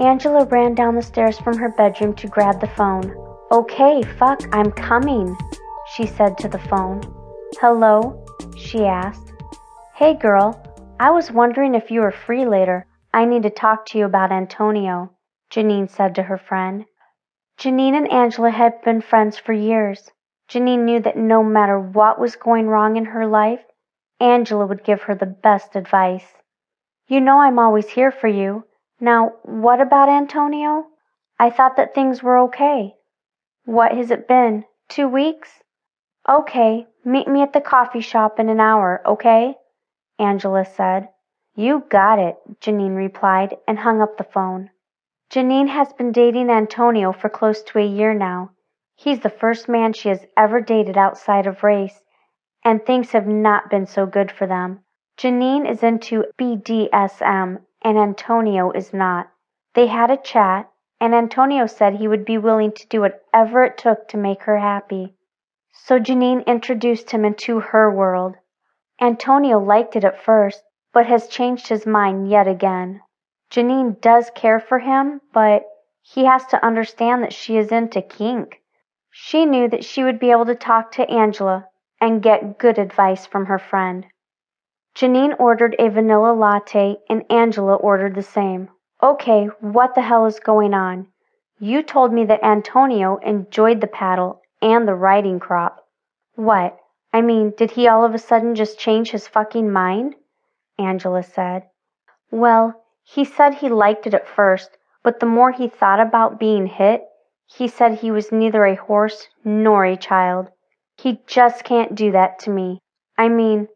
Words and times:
Angela 0.00 0.46
ran 0.46 0.74
down 0.74 0.94
the 0.94 1.02
stairs 1.02 1.38
from 1.38 1.58
her 1.58 1.68
bedroom 1.68 2.14
to 2.14 2.26
grab 2.26 2.58
the 2.58 2.66
phone. 2.68 3.14
Okay, 3.52 4.02
fuck, 4.18 4.40
I'm 4.50 4.72
coming, 4.72 5.36
she 5.92 6.06
said 6.06 6.38
to 6.38 6.48
the 6.48 6.58
phone. 6.58 7.02
Hello? 7.60 8.24
she 8.56 8.86
asked. 8.86 9.30
Hey 9.94 10.14
girl, 10.14 10.58
I 10.98 11.10
was 11.10 11.30
wondering 11.30 11.74
if 11.74 11.90
you 11.90 12.00
were 12.00 12.12
free 12.12 12.46
later. 12.46 12.86
I 13.12 13.26
need 13.26 13.42
to 13.42 13.50
talk 13.50 13.84
to 13.86 13.98
you 13.98 14.06
about 14.06 14.32
Antonio, 14.32 15.10
Janine 15.50 15.90
said 15.90 16.14
to 16.14 16.22
her 16.22 16.38
friend. 16.38 16.86
Janine 17.58 17.94
and 17.94 18.10
Angela 18.10 18.50
had 18.50 18.80
been 18.80 19.02
friends 19.02 19.36
for 19.36 19.52
years. 19.52 20.10
Janine 20.48 20.84
knew 20.84 21.00
that 21.00 21.18
no 21.18 21.44
matter 21.44 21.78
what 21.78 22.18
was 22.18 22.36
going 22.36 22.68
wrong 22.68 22.96
in 22.96 23.04
her 23.04 23.26
life, 23.26 23.60
Angela 24.18 24.64
would 24.64 24.82
give 24.82 25.02
her 25.02 25.14
the 25.14 25.26
best 25.26 25.76
advice. 25.76 26.24
You 27.06 27.20
know 27.20 27.40
I'm 27.40 27.58
always 27.58 27.90
here 27.90 28.10
for 28.10 28.28
you. 28.28 28.64
Now, 29.00 29.32
what 29.42 29.80
about 29.80 30.10
Antonio? 30.10 30.86
I 31.38 31.48
thought 31.48 31.76
that 31.76 31.94
things 31.94 32.22
were 32.22 32.38
okay. 32.40 32.94
What 33.64 33.92
has 33.92 34.10
it 34.10 34.28
been? 34.28 34.64
Two 34.88 35.08
weeks? 35.08 35.62
Okay, 36.28 36.86
meet 37.04 37.26
me 37.26 37.40
at 37.40 37.54
the 37.54 37.62
coffee 37.62 38.02
shop 38.02 38.38
in 38.38 38.50
an 38.50 38.60
hour, 38.60 39.00
okay? 39.06 39.54
Angela 40.18 40.66
said. 40.66 41.08
You 41.54 41.84
got 41.88 42.18
it, 42.18 42.36
Janine 42.60 42.94
replied 42.94 43.56
and 43.66 43.78
hung 43.78 44.02
up 44.02 44.18
the 44.18 44.24
phone. 44.24 44.70
Janine 45.30 45.68
has 45.68 45.92
been 45.94 46.12
dating 46.12 46.50
Antonio 46.50 47.12
for 47.12 47.30
close 47.30 47.62
to 47.62 47.78
a 47.78 47.86
year 47.86 48.12
now. 48.12 48.50
He's 48.96 49.20
the 49.20 49.30
first 49.30 49.66
man 49.68 49.94
she 49.94 50.10
has 50.10 50.26
ever 50.36 50.60
dated 50.60 50.98
outside 50.98 51.46
of 51.46 51.62
race, 51.62 52.02
and 52.64 52.84
things 52.84 53.12
have 53.12 53.26
not 53.26 53.70
been 53.70 53.86
so 53.86 54.04
good 54.04 54.30
for 54.30 54.46
them. 54.46 54.80
Janine 55.16 55.68
is 55.68 55.82
into 55.82 56.24
BDSM, 56.38 57.62
and 57.82 57.98
Antonio 57.98 58.70
is 58.72 58.92
not. 58.92 59.30
They 59.74 59.86
had 59.86 60.10
a 60.10 60.16
chat, 60.16 60.70
and 61.00 61.14
Antonio 61.14 61.66
said 61.66 61.94
he 61.94 62.08
would 62.08 62.24
be 62.24 62.38
willing 62.38 62.72
to 62.72 62.86
do 62.88 63.00
whatever 63.00 63.64
it 63.64 63.78
took 63.78 64.08
to 64.08 64.16
make 64.16 64.42
her 64.42 64.58
happy. 64.58 65.14
So 65.72 65.98
Janine 65.98 66.44
introduced 66.46 67.10
him 67.10 67.24
into 67.24 67.60
her 67.60 67.90
world. 67.90 68.36
Antonio 69.00 69.58
liked 69.58 69.96
it 69.96 70.04
at 70.04 70.22
first, 70.22 70.62
but 70.92 71.06
has 71.06 71.28
changed 71.28 71.68
his 71.68 71.86
mind 71.86 72.30
yet 72.30 72.46
again. 72.46 73.00
Janine 73.50 74.00
does 74.00 74.30
care 74.34 74.60
for 74.60 74.78
him, 74.78 75.20
but 75.32 75.64
he 76.02 76.24
has 76.24 76.44
to 76.46 76.64
understand 76.64 77.22
that 77.22 77.32
she 77.32 77.56
is 77.56 77.72
into 77.72 78.02
kink. 78.02 78.60
She 79.10 79.46
knew 79.46 79.68
that 79.68 79.84
she 79.84 80.04
would 80.04 80.18
be 80.18 80.30
able 80.30 80.46
to 80.46 80.54
talk 80.54 80.92
to 80.92 81.08
Angela 81.08 81.66
and 82.00 82.22
get 82.22 82.58
good 82.58 82.78
advice 82.78 83.26
from 83.26 83.46
her 83.46 83.58
friend. 83.58 84.06
Janine 84.94 85.38
ordered 85.38 85.76
a 85.78 85.88
vanilla 85.88 86.32
latte 86.32 86.96
and 87.08 87.24
Angela 87.30 87.74
ordered 87.74 88.14
the 88.14 88.22
same. 88.22 88.68
Okay, 89.02 89.46
what 89.60 89.94
the 89.94 90.02
hell 90.02 90.26
is 90.26 90.40
going 90.40 90.74
on? 90.74 91.06
You 91.58 91.82
told 91.82 92.12
me 92.12 92.24
that 92.24 92.42
Antonio 92.42 93.16
enjoyed 93.18 93.80
the 93.80 93.86
paddle 93.86 94.42
and 94.60 94.86
the 94.86 94.94
riding 94.94 95.38
crop. 95.38 95.84
What? 96.34 96.78
I 97.12 97.22
mean, 97.22 97.52
did 97.56 97.72
he 97.72 97.88
all 97.88 98.04
of 98.04 98.14
a 98.14 98.18
sudden 98.18 98.54
just 98.54 98.78
change 98.78 99.10
his 99.10 99.28
fucking 99.28 99.70
mind? 99.70 100.14
Angela 100.78 101.22
said. 101.22 101.68
Well, 102.30 102.82
he 103.02 103.24
said 103.24 103.54
he 103.54 103.68
liked 103.68 104.06
it 104.06 104.14
at 104.14 104.28
first, 104.28 104.76
but 105.02 105.20
the 105.20 105.26
more 105.26 105.50
he 105.50 105.68
thought 105.68 106.00
about 106.00 106.38
being 106.38 106.66
hit, 106.66 107.02
he 107.46 107.66
said 107.68 107.94
he 107.94 108.10
was 108.10 108.30
neither 108.30 108.64
a 108.64 108.76
horse 108.76 109.28
nor 109.44 109.84
a 109.84 109.96
child. 109.96 110.48
He 110.96 111.20
just 111.26 111.64
can't 111.64 111.94
do 111.94 112.12
that 112.12 112.38
to 112.40 112.50
me. 112.50 112.78
I 113.18 113.28
mean, 113.28 113.68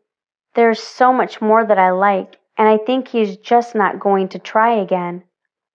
there's 0.54 0.82
so 0.82 1.12
much 1.12 1.40
more 1.40 1.64
that 1.64 1.78
I 1.78 1.90
like, 1.90 2.36
and 2.56 2.68
I 2.68 2.78
think 2.78 3.08
he's 3.08 3.36
just 3.38 3.74
not 3.74 4.00
going 4.00 4.28
to 4.30 4.38
try 4.38 4.74
again. 4.74 5.24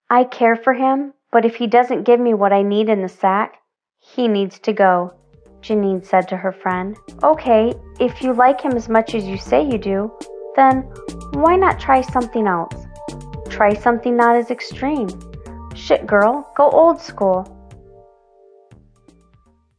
I 0.10 0.24
care 0.24 0.56
for 0.56 0.74
him, 0.74 1.14
but 1.32 1.46
if 1.46 1.56
he 1.56 1.68
doesn't 1.68 2.04
give 2.04 2.20
me 2.20 2.34
what 2.34 2.54
I 2.54 2.62
need 2.62 2.90
in 2.90 3.02
the 3.02 3.10
sack, 3.10 3.58
he 4.00 4.28
needs 4.28 4.60
to 4.60 4.74
go, 4.74 5.14
Janine 5.62 6.06
said 6.06 6.28
to 6.30 6.38
her 6.38 6.54
friend. 6.54 6.98
Okay, 7.22 7.74
if 8.00 8.22
you 8.22 8.34
like 8.34 8.62
him 8.62 8.74
as 8.74 8.88
much 8.88 9.14
as 9.14 9.26
you 9.26 9.38
say 9.38 9.62
you 9.62 9.78
do, 9.78 10.12
then 10.56 10.82
why 11.34 11.56
not 11.56 11.80
try 11.80 12.02
something 12.02 12.48
else? 12.48 12.74
Try 13.50 13.74
something 13.74 14.16
not 14.16 14.38
as 14.38 14.50
extreme. 14.50 15.10
Shit, 15.76 16.08
girl, 16.08 16.52
go 16.56 16.70
old 16.70 17.02
school. 17.02 17.59